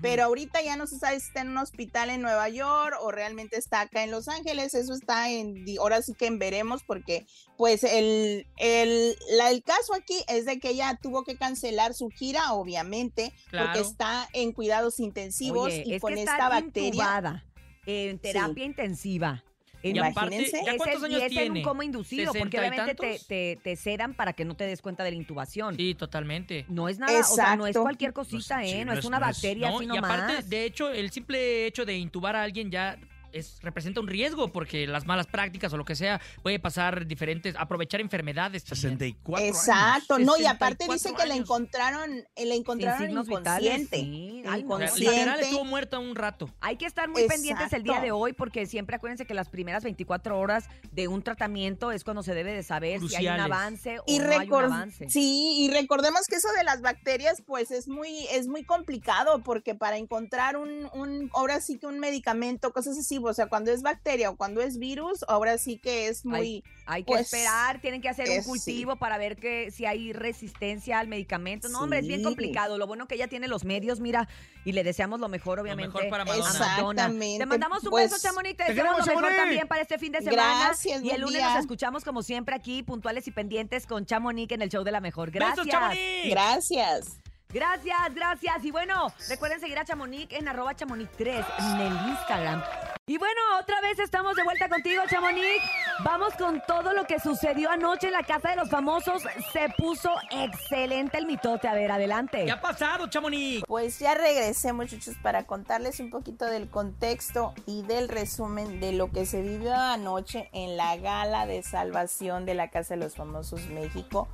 Pero 0.03 0.25
ahorita 0.25 0.61
ya 0.63 0.75
no 0.77 0.87
se 0.89 0.99
sabe 0.99 1.21
si 1.21 1.29
está 1.29 1.43
en 1.43 1.51
un 1.51 1.59
hospital 1.59 2.11
en 2.11 2.21
Nueva 2.21 2.49
York 2.49 2.97
o 3.01 3.13
realmente 3.13 3.57
está 3.57 3.83
acá 3.83 4.03
en 4.03 4.11
Los 4.11 4.27
Ángeles. 4.27 4.75
Eso 4.75 4.93
está 4.95 5.31
en, 5.31 5.65
di- 5.65 5.77
ahora 5.77 6.03
sí 6.03 6.13
que 6.15 6.27
en 6.27 6.39
veremos 6.41 6.83
porque 6.85 7.25
pues 7.57 7.85
el, 7.85 8.47
el, 8.59 9.17
la- 9.39 9.51
el 9.51 9.63
caso 9.63 9.95
aquí 9.95 10.17
es 10.29 10.45
de 10.45 10.59
que 10.59 10.71
ella 10.71 10.99
tuvo 11.01 11.23
que 11.23 11.37
cancelar 11.37 11.95
su 11.95 12.09
gira, 12.11 12.53
obviamente, 12.53 13.33
Claro. 13.51 13.67
porque 13.73 13.81
está 13.89 14.29
en 14.33 14.53
cuidados 14.53 14.99
intensivos 14.99 15.67
Oye, 15.67 15.85
y 15.87 15.95
es 15.95 16.01
con 16.03 16.15
que 16.15 16.21
esta 16.21 16.33
está 16.33 16.49
bacteria. 16.49 16.89
intubada, 16.89 17.45
en 17.87 18.19
terapia 18.19 18.65
intensiva. 18.65 19.45
En- 19.83 19.95
Y 19.97 19.99
aparte, 19.99 20.37
Imagínense. 20.37 20.63
¿ya 20.65 20.77
cuántos 20.77 20.99
es- 20.99 21.05
años 21.05 21.21
y 21.21 21.25
es 21.39 21.43
en 21.47 21.53
un 21.53 21.63
coma 21.63 21.85
inducido, 21.85 22.33
porque 22.33 22.57
¿Sesenta 22.57 22.57
y 22.57 22.69
obviamente 22.71 22.95
te, 22.95 23.21
te, 23.27 23.61
te 23.63 23.77
sedan 23.77 24.15
para 24.15 24.33
que 24.33 24.45
no 24.45 24.57
te 24.57 24.65
des 24.65 24.81
cuenta 24.83 25.05
de 25.05 25.11
la 25.11 25.17
intubación. 25.17 25.77
Sí, 25.77 25.95
totalmente. 25.95 26.65
No 26.69 26.89
es 26.89 26.99
nada, 26.99 27.21
o 27.21 27.23
sea, 27.25 27.57
no 27.57 27.65
es 27.67 27.71
Exacto. 27.71 27.83
cualquier 27.83 28.13
cosita, 28.13 28.57
No 28.57 28.63
es- 28.63 28.71
sí, 28.71 28.77
¿eh? 28.77 28.85
No, 28.85 28.93
no 28.95 28.99
es 28.99 29.05
una 29.05 29.19
bacteria 29.19 29.71
No, 29.71 29.77
así 29.79 29.89
y 29.93 29.97
aparte, 29.97 30.43
de 30.49 30.65
hecho, 30.65 30.91
el 30.91 31.11
simple 31.11 31.67
hecho 31.67 31.85
de 31.85 31.97
intubar 31.97 32.35
a 32.37 32.43
alguien 32.43 32.71
ya 32.71 32.99
es, 33.33 33.59
representa 33.63 34.01
un 34.01 34.09
riesgo 34.09 34.53
porque 34.53 34.87
las 34.87 35.07
malas 35.07 35.27
prácticas 35.27 35.73
o 35.73 35.77
lo 35.77 35.85
que 35.85 35.97
sea 35.97 36.21
puede 36.43 36.59
pasar 36.59 37.07
diferentes, 37.07 37.55
aprovechar 37.59 38.01
enfermedades. 38.01 38.65
también. 38.65 38.99
64 38.99 39.45
años. 39.45 39.57
Exacto, 39.57 40.19
no, 40.19 40.37
y 40.37 40.47
aparte 40.47 40.85
64 40.87 40.95
dice 40.95 41.15
que 41.15 41.29
la 41.29 41.37
encontraron, 41.37 42.11
eh, 42.35 42.47
la 42.47 42.55
encontraron 42.55 43.11
inconsciente. 43.11 43.97
sí. 43.97 44.43
Inconsciente. 44.45 45.01
Literal 45.01 45.41
estuvo 45.41 45.65
muerta 45.65 45.99
un 45.99 46.15
rato. 46.15 46.51
Hay 46.61 46.77
que 46.77 46.87
estar 46.87 47.09
muy 47.09 47.27
pendientes 47.27 47.73
el 47.73 47.83
día 47.83 48.01
de 48.01 48.13
hoy 48.13 48.33
porque 48.33 48.67
siempre 48.67 48.97
acuérdense 48.97 49.27
que 49.27 49.35
las 49.35 49.49
primeras 49.49 49.85
24 49.85 50.39
horas 50.39 50.65
de 50.93 51.09
un 51.09 51.23
tratamiento 51.23 51.93
es 51.93 52.05
cuando 52.05 52.23
se 52.23 52.35
debe 52.35 52.53
de 52.53 52.63
saber 52.63 53.01
si 53.01 53.17
hay 53.17 53.29
un 53.29 53.41
avance 53.41 53.99
o 54.01 54.05
y 54.07 54.19
no 54.19 54.31
hay 54.31 54.49
un 54.49 54.55
avance. 54.55 55.09
sí 55.09 55.57
y 55.59 55.71
recordemos 55.71 56.27
que 56.29 56.37
eso 56.37 56.49
de 56.57 56.65
las 56.65 56.81
bacterias 56.81 57.43
pues 57.47 57.71
es 57.71 57.89
muy 57.89 58.27
es 58.33 58.49
muy 58.49 58.65
complicado 58.65 59.43
porque 59.43 59.75
para 59.75 59.97
encontrar 59.97 60.57
un, 60.57 60.89
un 60.93 61.31
ahora 61.35 61.61
sí 61.61 61.79
que 61.79 61.87
un 61.87 61.99
medicamento 61.99 62.73
cosas 62.73 62.99
así 62.99 63.16
o 63.25 63.35
sea 63.35 63.47
cuando 63.49 63.71
es 63.73 63.83
bacteria 63.83 64.31
o 64.31 64.37
cuando 64.37 64.61
es 64.61 64.79
virus 64.79 65.25
ahora 65.29 65.59
sí 65.59 65.79
que 65.79 66.09
es 66.09 66.25
muy 66.25 66.63
Hay 66.87 67.03
que 67.03 67.13
Pues, 67.13 67.33
esperar, 67.33 67.81
tienen 67.81 68.01
que 68.01 68.09
hacer 68.09 68.29
un 68.31 68.43
sí. 68.43 68.49
cultivo 68.49 68.97
para 68.97 69.19
ver 69.19 69.37
que 69.37 69.71
si 69.71 69.87
hay 69.87 70.13
resistencia 70.13 70.99
al 71.01 71.09
medicamento. 71.09 71.69
No, 71.69 71.81
hombre, 71.81 71.99
es 72.01 72.07
bien 72.07 72.23
complicado. 72.23 72.79
Lo 72.79 72.87
bueno 72.87 73.09
que 73.09 73.17
ella 73.17 73.27
tiene 73.29 73.49
los 73.49 73.65
medios, 73.65 73.99
mira, 74.01 74.29
y 74.65 74.73
le 74.73 74.85
deseamos 74.85 75.19
lo 75.21 75.29
mejor, 75.29 75.59
obviamente. 75.59 75.89
mejor 75.89 76.09
para 76.11 76.25
Madonna. 76.25 76.49
Exactamente. 76.51 77.39
Te 77.39 77.47
mandamos 77.47 77.83
un 77.85 77.91
Pues, 77.91 78.11
beso, 78.11 78.23
Chamonix. 78.23 78.57
Te 78.57 78.65
te 78.65 78.75
deseamos 78.75 78.99
lo 78.99 79.07
mejor 79.07 79.35
también 79.37 79.67
para 79.67 79.83
este 79.83 79.99
fin 79.99 80.13
de 80.13 80.21
semana. 80.23 80.61
Gracias, 80.67 81.03
y 81.03 81.11
el 81.11 81.21
lunes 81.23 81.37
día. 81.39 81.51
nos 81.51 81.61
escuchamos 81.61 82.05
como 82.05 82.23
siempre 82.23 82.55
aquí, 82.55 82.83
puntuales 82.83 83.27
y 83.27 83.31
pendientes 83.33 83.87
con 83.87 84.07
Chamonix 84.07 84.53
en 84.53 84.63
el 84.63 84.69
show 84.69 84.85
de 84.85 84.93
la 84.93 85.01
mejor. 85.01 85.31
Gracias. 85.31 85.67
¡Besos, 85.67 86.31
gracias 86.31 87.17
Gracias, 87.49 88.15
gracias. 88.15 88.65
Y 88.65 88.71
bueno, 88.71 89.13
recuerden 89.29 89.61
seguir 89.61 89.79
a 89.79 89.85
Chamonix 89.85 90.33
en 90.33 90.49
arroba 90.49 90.75
chamonix3 90.75 91.45
en 91.59 91.81
el 91.81 92.09
Instagram. 92.11 92.63
Y 93.09 93.19
bueno, 93.19 93.41
otra 93.61 93.81
vez 93.83 94.01
estamos 94.01 94.35
de 94.35 94.43
vuelta 94.43 94.69
contigo, 94.69 95.01
Chamonix. 95.09 95.63
Vamos 96.03 96.35
con 96.35 96.61
todo 96.67 96.93
lo 96.93 97.05
que 97.05 97.21
sucedió 97.21 97.71
anoche 97.71 98.09
en 98.09 98.15
la 98.15 98.25
Casa 98.25 98.51
de 98.51 98.57
los 98.57 98.69
Famosos. 98.69 99.23
Se 99.53 99.69
puso 99.79 100.11
excelente 100.33 101.17
el 101.17 101.27
mitote. 101.27 101.69
A 101.69 101.75
ver, 101.75 101.93
adelante. 101.93 102.45
¿Qué 102.45 102.51
ha 102.51 102.61
pasado, 102.61 103.07
Chamonix? 103.07 103.63
pues 103.69 104.01
ya 104.01 104.17
regresé 104.17 104.73
muchachos 104.73 105.15
para 105.23 105.47
contarles 105.47 106.01
un 106.01 106.11
poquito 106.11 106.47
del 106.47 106.69
contexto 106.69 107.55
y 107.65 107.83
del 107.83 108.09
resumen 108.09 108.81
de 108.81 108.91
lo 108.91 109.13
que 109.13 109.25
se 109.25 109.41
vivió 109.41 109.73
anoche 109.73 110.51
en 110.53 110.77
la 110.77 110.97
gala 110.97 111.47
de 111.47 111.63
salvación 111.63 112.45
de 112.45 112.55
la 112.55 112.71
Casa 112.71 112.95
de 112.95 113.05
los 113.05 113.15
Famosos 113.15 113.69
México 113.69 114.27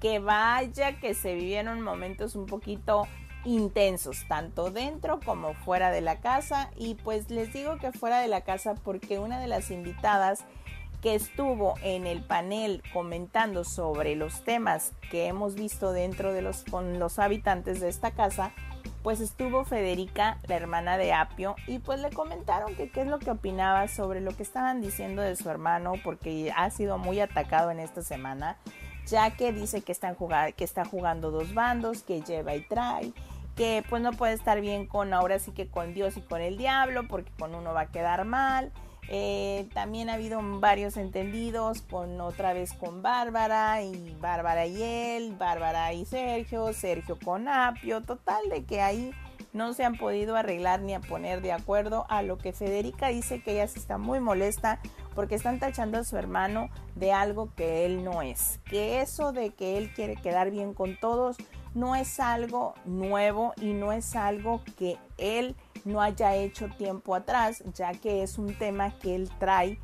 que 0.00 0.20
vaya 0.20 1.00
que 1.00 1.14
se 1.14 1.34
vivieron 1.34 1.82
momentos 1.82 2.34
un 2.34 2.46
poquito 2.46 3.06
intensos, 3.46 4.26
tanto 4.28 4.70
dentro 4.70 5.20
como 5.24 5.54
fuera 5.54 5.90
de 5.90 6.02
la 6.02 6.20
casa. 6.20 6.70
Y 6.76 6.96
pues 6.96 7.30
les 7.30 7.52
digo 7.52 7.78
que 7.78 7.92
fuera 7.92 8.20
de 8.20 8.28
la 8.28 8.42
casa 8.42 8.74
porque 8.74 9.18
una 9.18 9.40
de 9.40 9.46
las 9.46 9.70
invitadas 9.70 10.44
que 11.00 11.14
estuvo 11.14 11.74
en 11.82 12.06
el 12.06 12.22
panel 12.24 12.82
comentando 12.92 13.64
sobre 13.64 14.16
los 14.16 14.44
temas 14.44 14.92
que 15.10 15.26
hemos 15.26 15.54
visto 15.54 15.92
dentro 15.92 16.32
de 16.32 16.42
los 16.42 16.64
con 16.64 16.98
los 16.98 17.18
habitantes 17.18 17.80
de 17.80 17.88
esta 17.88 18.10
casa, 18.10 18.52
pues 19.02 19.20
estuvo 19.20 19.64
Federica, 19.64 20.38
la 20.48 20.56
hermana 20.56 20.98
de 20.98 21.12
Apio, 21.12 21.54
y 21.68 21.78
pues 21.78 22.00
le 22.00 22.10
comentaron 22.10 22.74
que 22.74 22.90
qué 22.90 23.02
es 23.02 23.06
lo 23.06 23.20
que 23.20 23.30
opinaba 23.30 23.86
sobre 23.86 24.20
lo 24.20 24.32
que 24.32 24.42
estaban 24.42 24.80
diciendo 24.80 25.22
de 25.22 25.36
su 25.36 25.48
hermano, 25.48 25.92
porque 26.02 26.52
ha 26.56 26.70
sido 26.70 26.98
muy 26.98 27.20
atacado 27.20 27.70
en 27.70 27.78
esta 27.78 28.02
semana, 28.02 28.56
ya 29.06 29.30
que 29.36 29.52
dice 29.52 29.82
que, 29.82 29.92
están 29.92 30.16
que 30.56 30.64
está 30.64 30.84
jugando 30.84 31.30
dos 31.30 31.54
bandos, 31.54 32.02
que 32.02 32.22
lleva 32.22 32.54
y 32.54 32.62
trae, 32.62 33.12
que 33.54 33.84
pues 33.88 34.02
no 34.02 34.12
puede 34.12 34.34
estar 34.34 34.60
bien 34.60 34.86
con 34.86 35.14
ahora 35.14 35.38
sí 35.38 35.52
que 35.52 35.68
con 35.68 35.94
Dios 35.94 36.16
y 36.16 36.20
con 36.20 36.40
el 36.40 36.56
diablo, 36.56 37.06
porque 37.08 37.30
con 37.38 37.54
uno 37.54 37.72
va 37.72 37.82
a 37.82 37.90
quedar 37.90 38.24
mal. 38.24 38.72
Eh, 39.08 39.68
también 39.72 40.10
ha 40.10 40.14
habido 40.14 40.40
varios 40.42 40.96
entendidos 40.96 41.80
con 41.82 42.20
otra 42.20 42.52
vez 42.52 42.72
con 42.72 43.02
Bárbara 43.02 43.80
y 43.82 44.16
Bárbara 44.20 44.66
y 44.66 44.82
él, 44.82 45.36
Bárbara 45.38 45.92
y 45.92 46.04
Sergio, 46.04 46.72
Sergio 46.72 47.16
con 47.24 47.46
Apio, 47.46 48.02
total 48.02 48.48
de 48.50 48.64
que 48.64 48.80
ahí 48.80 49.12
no 49.56 49.72
se 49.72 49.84
han 49.84 49.96
podido 49.96 50.36
arreglar 50.36 50.82
ni 50.82 50.94
a 50.94 51.00
poner 51.00 51.40
de 51.40 51.52
acuerdo 51.52 52.06
a 52.08 52.22
lo 52.22 52.36
que 52.38 52.52
Federica 52.52 53.08
dice 53.08 53.42
que 53.42 53.52
ella 53.52 53.66
se 53.66 53.78
está 53.78 53.96
muy 53.98 54.20
molesta 54.20 54.78
porque 55.14 55.34
están 55.34 55.58
tachando 55.58 55.98
a 55.98 56.04
su 56.04 56.16
hermano 56.18 56.68
de 56.94 57.12
algo 57.12 57.48
que 57.56 57.86
él 57.86 58.04
no 58.04 58.20
es, 58.20 58.60
que 58.66 59.00
eso 59.00 59.32
de 59.32 59.50
que 59.50 59.78
él 59.78 59.92
quiere 59.94 60.16
quedar 60.16 60.50
bien 60.50 60.74
con 60.74 60.96
todos 61.00 61.38
no 61.74 61.96
es 61.96 62.20
algo 62.20 62.74
nuevo 62.84 63.54
y 63.60 63.72
no 63.72 63.92
es 63.92 64.14
algo 64.14 64.62
que 64.78 64.98
él 65.16 65.56
no 65.84 66.02
haya 66.02 66.34
hecho 66.34 66.68
tiempo 66.68 67.14
atrás, 67.14 67.62
ya 67.74 67.92
que 67.92 68.22
es 68.22 68.38
un 68.38 68.54
tema 68.58 68.98
que 68.98 69.14
él 69.14 69.30
trae 69.38 69.78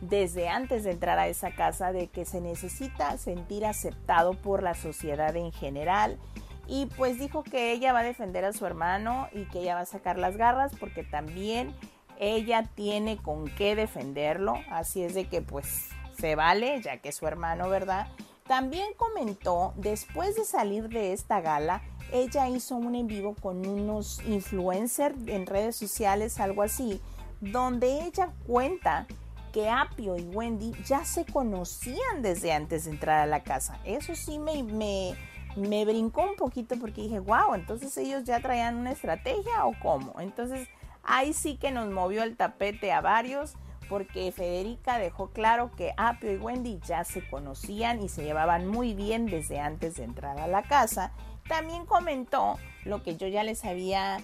desde 0.00 0.48
antes 0.48 0.84
de 0.84 0.92
entrar 0.92 1.18
a 1.18 1.28
esa 1.28 1.50
casa 1.52 1.92
de 1.92 2.08
que 2.08 2.24
se 2.24 2.40
necesita 2.40 3.16
sentir 3.18 3.64
aceptado 3.64 4.34
por 4.34 4.62
la 4.62 4.74
sociedad 4.74 5.34
en 5.36 5.52
general. 5.52 6.18
Y 6.66 6.86
pues 6.86 7.18
dijo 7.18 7.42
que 7.42 7.72
ella 7.72 7.92
va 7.92 8.00
a 8.00 8.04
defender 8.04 8.44
a 8.44 8.52
su 8.52 8.66
hermano 8.66 9.28
y 9.32 9.44
que 9.46 9.60
ella 9.60 9.74
va 9.74 9.82
a 9.82 9.86
sacar 9.86 10.18
las 10.18 10.36
garras 10.36 10.72
porque 10.78 11.04
también 11.04 11.74
ella 12.18 12.68
tiene 12.74 13.16
con 13.18 13.46
qué 13.46 13.76
defenderlo. 13.76 14.54
Así 14.70 15.02
es 15.02 15.14
de 15.14 15.28
que 15.28 15.42
pues 15.42 15.90
se 16.18 16.34
vale, 16.34 16.80
ya 16.82 16.98
que 16.98 17.10
es 17.10 17.16
su 17.16 17.26
hermano, 17.26 17.68
¿verdad? 17.68 18.08
También 18.46 18.86
comentó, 18.96 19.74
después 19.76 20.36
de 20.36 20.44
salir 20.44 20.88
de 20.88 21.12
esta 21.12 21.40
gala, 21.40 21.82
ella 22.12 22.48
hizo 22.48 22.76
un 22.76 22.94
en 22.94 23.08
vivo 23.08 23.34
con 23.34 23.66
unos 23.66 24.22
influencers 24.24 25.16
en 25.26 25.46
redes 25.46 25.74
sociales, 25.74 26.38
algo 26.38 26.62
así, 26.62 27.00
donde 27.40 28.04
ella 28.04 28.32
cuenta 28.46 29.06
que 29.52 29.68
Apio 29.68 30.16
y 30.16 30.22
Wendy 30.22 30.72
ya 30.84 31.04
se 31.04 31.24
conocían 31.24 32.22
desde 32.22 32.52
antes 32.52 32.84
de 32.84 32.92
entrar 32.92 33.20
a 33.20 33.26
la 33.26 33.42
casa. 33.42 33.80
Eso 33.84 34.14
sí 34.14 34.38
me, 34.38 34.62
me, 34.62 35.14
me 35.56 35.84
brincó 35.84 36.22
un 36.22 36.36
poquito 36.36 36.76
porque 36.78 37.02
dije, 37.02 37.20
wow, 37.20 37.54
entonces 37.54 37.96
ellos 37.96 38.24
ya 38.24 38.40
traían 38.40 38.76
una 38.76 38.92
estrategia 38.92 39.64
o 39.64 39.72
cómo. 39.80 40.20
Entonces 40.20 40.68
ahí 41.02 41.32
sí 41.32 41.56
que 41.56 41.70
nos 41.70 41.88
movió 41.88 42.22
el 42.22 42.36
tapete 42.36 42.92
a 42.92 43.00
varios 43.00 43.54
porque 43.88 44.32
Federica 44.32 44.98
dejó 44.98 45.30
claro 45.30 45.70
que 45.76 45.94
Apio 45.96 46.32
y 46.32 46.36
Wendy 46.36 46.80
ya 46.84 47.04
se 47.04 47.26
conocían 47.28 48.02
y 48.02 48.08
se 48.08 48.24
llevaban 48.24 48.66
muy 48.66 48.94
bien 48.94 49.26
desde 49.26 49.60
antes 49.60 49.96
de 49.96 50.04
entrar 50.04 50.40
a 50.40 50.48
la 50.48 50.62
casa 50.62 51.12
también 51.48 51.86
comentó 51.86 52.58
lo 52.84 53.02
que 53.02 53.16
yo 53.16 53.28
ya 53.28 53.44
les 53.44 53.64
había 53.64 54.18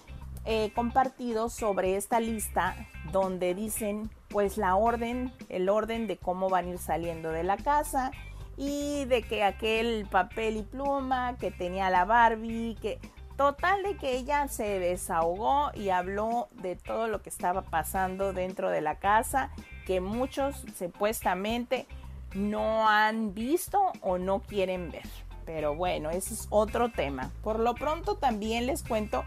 eh, 0.45 0.73
compartido 0.75 1.49
sobre 1.49 1.97
esta 1.97 2.21
lista 2.21 2.75
donde 3.13 3.55
dicen 3.55 4.11
pues 4.29 4.57
la 4.57 4.77
orden, 4.77 5.33
el 5.49 5.69
orden 5.69 6.07
de 6.07 6.17
cómo 6.17 6.49
van 6.49 6.67
a 6.67 6.71
ir 6.71 6.79
saliendo 6.79 7.31
de 7.31 7.45
la 7.45 7.57
casa 7.57 8.11
y 8.57 9.05
de 9.07 9.23
que 9.23 9.43
aquel 9.43 10.07
papel 10.11 10.59
y 10.59 10.63
pluma 10.63 11.37
que 11.39 11.51
tenía 11.51 11.91
la 11.91 12.05
Barbie, 12.05 12.77
que 12.81 12.99
total 13.37 13.83
de 13.83 13.97
que 13.97 14.17
ella 14.17 14.47
se 14.49 14.79
desahogó 14.79 15.71
y 15.75 15.89
habló 15.89 16.49
de 16.53 16.77
todo 16.77 17.09
lo 17.09 17.23
que 17.23 17.31
estaba 17.31 17.63
pasando 17.63 18.33
dentro 18.33 18.71
de 18.71 18.81
la 18.81 18.97
casa, 18.97 19.51
que 19.87 20.01
muchos 20.01 20.65
supuestamente 20.77 21.87
no 22.35 22.89
han 22.89 23.35
visto 23.35 23.93
o 24.01 24.19
no 24.19 24.41
quieren 24.41 24.91
ver. 24.91 25.09
Pero 25.45 25.75
bueno, 25.75 26.11
ese 26.11 26.35
es 26.35 26.47
otro 26.51 26.91
tema. 26.91 27.31
Por 27.43 27.59
lo 27.59 27.75
pronto 27.75 28.17
también 28.17 28.67
les 28.67 28.83
cuento 28.83 29.25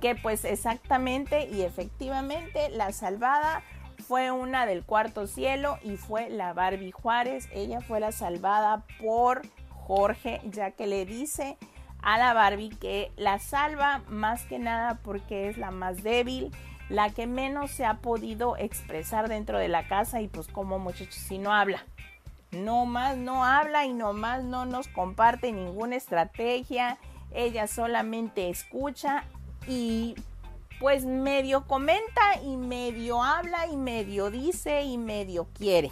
que 0.00 0.14
pues 0.14 0.44
exactamente 0.44 1.48
y 1.48 1.62
efectivamente 1.62 2.68
la 2.68 2.92
salvada 2.92 3.62
fue 4.06 4.30
una 4.30 4.66
del 4.66 4.84
cuarto 4.84 5.26
cielo 5.26 5.78
y 5.82 5.96
fue 5.96 6.28
la 6.28 6.52
Barbie 6.52 6.92
Juárez. 6.92 7.48
Ella 7.52 7.80
fue 7.80 8.00
la 8.00 8.12
salvada 8.12 8.84
por 9.00 9.42
Jorge, 9.70 10.40
ya 10.44 10.70
que 10.70 10.86
le 10.86 11.06
dice 11.06 11.56
a 12.00 12.18
la 12.18 12.34
Barbie 12.34 12.70
que 12.70 13.10
la 13.16 13.38
salva 13.38 14.02
más 14.08 14.42
que 14.44 14.58
nada 14.58 14.98
porque 15.02 15.48
es 15.48 15.56
la 15.56 15.70
más 15.70 16.02
débil, 16.02 16.50
la 16.88 17.10
que 17.10 17.26
menos 17.26 17.70
se 17.70 17.84
ha 17.84 17.98
podido 17.98 18.56
expresar 18.56 19.28
dentro 19.28 19.58
de 19.58 19.68
la 19.68 19.88
casa 19.88 20.20
y 20.20 20.28
pues 20.28 20.48
como 20.48 20.78
muchachos 20.78 21.14
si 21.14 21.38
no 21.38 21.52
habla 21.52 21.82
no 22.54 22.86
más 22.86 23.16
no 23.16 23.44
habla 23.44 23.84
y 23.84 23.92
no 23.92 24.12
más 24.12 24.44
no 24.44 24.64
nos 24.64 24.88
comparte 24.88 25.52
ninguna 25.52 25.96
estrategia. 25.96 26.98
Ella 27.32 27.66
solamente 27.66 28.48
escucha 28.48 29.24
y 29.66 30.14
pues 30.80 31.04
medio 31.04 31.66
comenta 31.66 32.40
y 32.42 32.56
medio 32.56 33.22
habla 33.22 33.66
y 33.66 33.76
medio 33.76 34.30
dice 34.30 34.82
y 34.82 34.98
medio 34.98 35.48
quiere. 35.54 35.90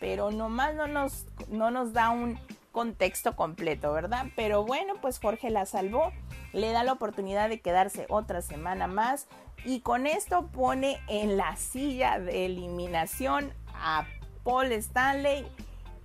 Pero 0.00 0.30
nomás 0.30 0.74
no 0.74 0.86
nos, 0.86 1.26
no 1.48 1.70
nos 1.70 1.92
da 1.92 2.10
un 2.10 2.38
contexto 2.72 3.36
completo, 3.36 3.92
¿verdad? 3.92 4.26
Pero 4.36 4.64
bueno, 4.64 4.94
pues 5.00 5.18
Jorge 5.18 5.48
la 5.48 5.64
salvó, 5.64 6.12
le 6.52 6.72
da 6.72 6.82
la 6.82 6.92
oportunidad 6.92 7.48
de 7.48 7.60
quedarse 7.60 8.06
otra 8.08 8.42
semana 8.42 8.86
más 8.86 9.28
y 9.64 9.80
con 9.80 10.06
esto 10.06 10.48
pone 10.48 10.98
en 11.08 11.36
la 11.36 11.56
silla 11.56 12.18
de 12.18 12.46
eliminación 12.46 13.52
a 13.74 14.06
Paul 14.42 14.72
Stanley 14.72 15.46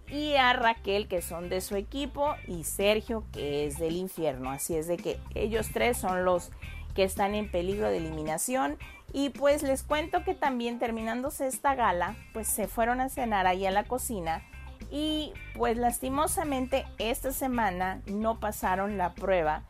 y 0.07 0.36
a 0.36 0.53
Raquel 0.53 1.07
que 1.07 1.21
son 1.21 1.50
de 1.50 1.59
su 1.62 1.75
equipo 1.75 2.36
y 2.48 2.63
Sergio 2.63 3.24
que 3.31 3.65
es 3.65 3.79
del 3.79 3.95
infierno. 3.95 4.51
Así 4.51 4.75
es 4.75 4.88
de 4.88 4.98
que 4.98 5.19
ellos 5.36 5.69
tres 5.74 5.98
son 5.98 6.24
los 6.24 6.51
que 6.96 7.03
están 7.03 7.36
en 7.36 7.50
peligro 7.50 7.89
de 7.89 7.98
eliminación. 7.98 8.77
Y 9.12 9.29
pues 9.29 9.63
les 9.63 9.84
cuento 9.84 10.24
que 10.24 10.36
también 10.36 10.79
terminándose 10.79 11.48
esta 11.48 11.74
gala 11.75 12.15
pues 12.34 12.48
se 12.48 12.67
fueron 12.67 13.01
a 13.01 13.10
cenar 13.10 13.48
ahí 13.48 13.65
a 13.65 13.72
la 13.72 13.84
cocina. 13.84 14.43
Y 14.91 15.34
pues 15.55 15.77
lastimosamente 15.77 16.86
esta 16.98 17.31
semana 17.31 18.01
no 18.08 18.39
pasaron 18.39 18.98
la 18.98 19.13
prueba 19.13 19.63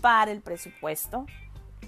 para 0.00 0.30
el 0.30 0.40
presupuesto 0.40 1.26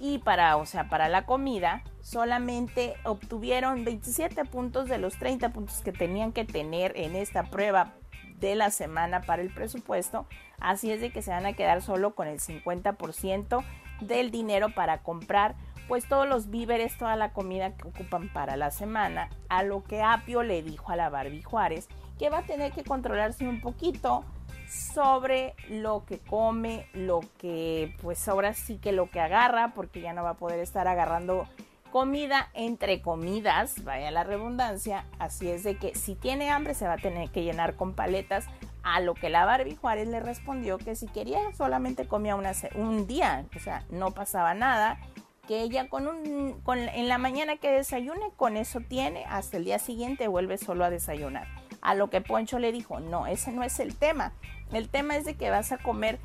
y 0.00 0.18
para, 0.18 0.56
o 0.56 0.66
sea, 0.66 0.88
para 0.88 1.08
la 1.08 1.26
comida. 1.26 1.82
Solamente 2.00 2.94
obtuvieron 3.04 3.84
27 3.84 4.44
puntos 4.46 4.88
de 4.88 4.98
los 4.98 5.16
30 5.18 5.50
puntos 5.50 5.78
que 5.78 5.92
tenían 5.92 6.32
que 6.32 6.44
tener 6.44 6.92
en 6.96 7.14
esta 7.14 7.44
prueba 7.44 7.94
de 8.40 8.56
la 8.56 8.70
semana 8.70 9.20
para 9.22 9.42
el 9.42 9.54
presupuesto. 9.54 10.26
Así 10.58 10.90
es 10.90 11.00
de 11.00 11.10
que 11.10 11.22
se 11.22 11.30
van 11.30 11.46
a 11.46 11.52
quedar 11.52 11.82
solo 11.82 12.14
con 12.14 12.26
el 12.26 12.40
50% 12.40 13.64
del 14.06 14.30
dinero 14.30 14.74
para 14.74 15.02
comprar 15.02 15.54
pues 15.88 16.08
todos 16.08 16.28
los 16.28 16.48
víveres, 16.50 16.96
toda 16.96 17.16
la 17.16 17.32
comida 17.32 17.76
que 17.76 17.88
ocupan 17.88 18.32
para 18.32 18.56
la 18.56 18.70
semana. 18.70 19.28
A 19.48 19.62
lo 19.62 19.84
que 19.84 20.02
Apio 20.02 20.42
le 20.42 20.62
dijo 20.62 20.92
a 20.92 20.96
la 20.96 21.10
Barbie 21.10 21.42
Juárez 21.42 21.88
que 22.18 22.30
va 22.30 22.38
a 22.38 22.42
tener 22.46 22.72
que 22.72 22.84
controlarse 22.84 23.46
un 23.46 23.60
poquito 23.60 24.24
sobre 24.68 25.54
lo 25.68 26.04
que 26.06 26.18
come, 26.18 26.86
lo 26.94 27.20
que 27.38 27.94
pues 28.00 28.26
ahora 28.28 28.54
sí 28.54 28.78
que 28.78 28.92
lo 28.92 29.10
que 29.10 29.20
agarra, 29.20 29.72
porque 29.74 30.00
ya 30.00 30.12
no 30.12 30.22
va 30.22 30.30
a 30.30 30.34
poder 30.34 30.60
estar 30.60 30.88
agarrando 30.88 31.46
comida 31.90 32.48
entre 32.54 33.02
comidas, 33.02 33.84
vaya 33.84 34.10
la 34.10 34.24
redundancia, 34.24 35.04
así 35.18 35.50
es 35.50 35.62
de 35.62 35.76
que 35.76 35.94
si 35.94 36.14
tiene 36.14 36.50
hambre 36.50 36.72
se 36.72 36.86
va 36.86 36.94
a 36.94 36.98
tener 36.98 37.28
que 37.28 37.44
llenar 37.44 37.76
con 37.76 37.92
paletas, 37.92 38.46
a 38.82 39.00
lo 39.00 39.14
que 39.14 39.30
la 39.30 39.44
Barbie 39.44 39.76
Juárez 39.76 40.08
le 40.08 40.20
respondió 40.20 40.78
que 40.78 40.96
si 40.96 41.06
quería 41.06 41.40
solamente 41.56 42.06
comía 42.06 42.34
una, 42.34 42.52
un 42.74 43.06
día, 43.06 43.46
o 43.56 43.60
sea, 43.60 43.84
no 43.90 44.10
pasaba 44.10 44.54
nada, 44.54 44.98
que 45.46 45.62
ella 45.62 45.88
con 45.88 46.06
un, 46.06 46.60
con, 46.62 46.78
en 46.78 47.08
la 47.08 47.18
mañana 47.18 47.56
que 47.56 47.70
desayune, 47.70 48.30
con 48.36 48.56
eso 48.56 48.80
tiene, 48.80 49.24
hasta 49.26 49.56
el 49.56 49.64
día 49.64 49.78
siguiente 49.78 50.28
vuelve 50.28 50.58
solo 50.58 50.84
a 50.84 50.90
desayunar. 50.90 51.48
A 51.80 51.94
lo 51.94 52.10
que 52.10 52.20
Poncho 52.20 52.58
le 52.58 52.70
dijo, 52.70 53.00
no, 53.00 53.26
ese 53.26 53.52
no 53.52 53.64
es 53.64 53.80
el 53.80 53.96
tema. 53.96 54.32
El 54.72 54.88
tema 54.88 55.16
es 55.16 55.24
de 55.24 55.34
que 55.34 55.50
vas 55.50 55.72
a 55.72 55.78
comer, 55.78 56.20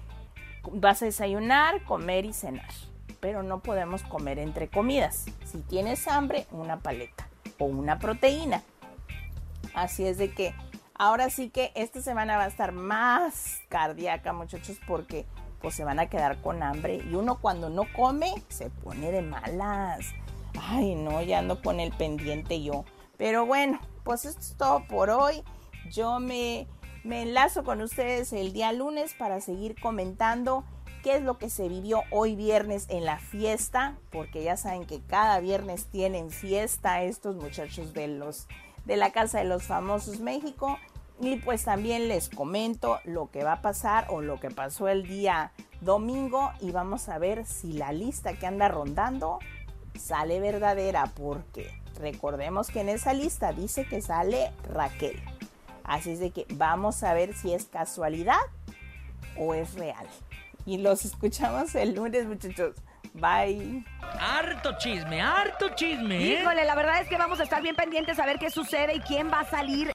vas 0.72 1.02
a 1.02 1.06
desayunar, 1.06 1.84
comer 1.84 2.26
y 2.26 2.34
cenar. 2.34 2.70
Pero 3.20 3.42
no 3.42 3.62
podemos 3.62 4.04
comer 4.04 4.38
entre 4.38 4.68
comidas. 4.68 5.26
Si 5.46 5.60
tienes 5.62 6.08
hambre, 6.08 6.46
una 6.52 6.80
paleta 6.80 7.28
o 7.58 7.66
una 7.66 7.98
proteína. 7.98 8.62
Así 9.74 10.06
es 10.06 10.20
de 10.20 10.32
que 10.32 10.54
ahora 10.98 11.30
sí 11.30 11.50
que 11.50 11.72
esta 11.76 12.02
semana 12.02 12.38
va 12.38 12.44
a 12.44 12.48
estar 12.48 12.72
más 12.72 13.60
cardíaca, 13.70 14.34
muchachos, 14.34 14.78
porque 14.88 15.26
pues 15.62 15.76
se 15.76 15.84
van 15.84 16.00
a 16.00 16.10
quedar 16.10 16.42
con 16.42 16.64
hambre. 16.64 17.02
Y 17.10 17.16
uno 17.16 17.40
cuando 17.40 17.70
no 17.70 17.84
come, 17.96 18.34
se 18.50 18.70
pone 18.70 19.12
de 19.12 19.22
malas. 19.22 20.14
Ay, 20.60 20.96
no, 20.96 21.22
ya 21.22 21.40
ando 21.40 21.62
con 21.62 21.80
el 21.80 21.92
pendiente 21.92 22.62
yo. 22.62 22.86
Pero 23.18 23.46
bueno, 23.46 23.80
pues 24.04 24.26
esto 24.26 24.42
es 24.42 24.56
todo 24.58 24.86
por 24.88 25.10
hoy. 25.10 25.44
Yo 25.92 26.20
me, 26.20 26.68
me 27.04 27.24
enlazo 27.24 27.64
con 27.64 27.82
ustedes 27.82 28.34
el 28.34 28.54
día 28.54 28.72
lunes 28.72 29.14
para 29.14 29.42
seguir 29.42 29.80
comentando 29.80 30.64
qué 31.04 31.16
es 31.16 31.24
lo 31.24 31.38
que 31.38 31.50
se 31.50 31.70
vivió 31.70 32.04
hoy 32.12 32.36
viernes 32.36 32.86
en 32.90 33.06
la 33.06 33.18
fiesta, 33.18 33.98
porque 34.12 34.44
ya 34.44 34.58
saben 34.58 34.86
que 34.86 35.02
cada 35.02 35.40
viernes 35.40 35.86
tienen 35.86 36.32
fiesta 36.32 37.04
estos 37.04 37.36
muchachos 37.36 37.94
de 37.94 38.08
los 38.08 38.48
de 38.88 38.96
la 38.98 39.12
Casa 39.12 39.40
de 39.40 39.44
los 39.46 39.64
Famosos 39.64 40.22
México 40.22 40.80
y 41.20 41.36
pues 41.38 41.66
también 41.66 42.08
les 42.08 42.30
comento 42.30 43.00
lo 43.04 43.30
que 43.30 43.44
va 43.44 43.54
a 43.54 43.62
pasar 43.62 44.08
o 44.10 44.22
lo 44.22 44.40
que 44.40 44.50
pasó 44.50 44.88
el 44.88 45.04
día 45.04 45.52
domingo 45.82 46.52
y 46.62 46.72
vamos 46.72 47.10
a 47.10 47.20
ver 47.20 47.46
si 47.46 47.74
la 47.74 47.92
lista 47.92 48.34
que 48.34 48.48
anda 48.48 48.70
rondando 48.70 49.40
sale 50.00 50.40
verdadera 50.40 51.12
porque 51.16 51.70
recordemos 52.00 52.70
que 52.70 52.80
en 52.80 52.90
esa 52.90 53.14
lista 53.14 53.52
dice 53.52 53.86
que 53.86 54.02
sale 54.02 54.52
Raquel. 54.72 55.22
Así 55.84 56.12
es 56.12 56.20
de 56.20 56.32
que 56.32 56.46
vamos 56.54 57.04
a 57.04 57.14
ver 57.14 57.34
si 57.34 57.54
es 57.54 57.66
casualidad 57.66 58.40
o 59.38 59.54
es 59.54 59.74
real. 59.74 60.08
Y 60.66 60.78
los 60.78 61.04
escuchamos 61.04 61.76
el 61.76 61.96
lunes, 61.96 62.26
muchachos. 62.26 62.76
Bye. 63.20 63.84
Harto 64.20 64.78
chisme, 64.78 65.22
harto 65.22 65.70
chisme. 65.76 66.16
¿eh? 66.18 66.40
Híjole, 66.42 66.66
la 66.66 66.76
verdad 66.76 67.02
es 67.02 67.08
que 67.08 67.18
vamos 67.18 67.40
a 67.40 67.44
estar 67.44 67.62
bien 67.62 67.76
pendientes 67.76 68.18
a 68.20 68.26
ver 68.26 68.40
qué 68.40 68.50
sucede 68.50 68.96
y 68.96 69.00
quién 69.02 69.30
va 69.32 69.42
a 69.42 69.46
salir 69.46 69.86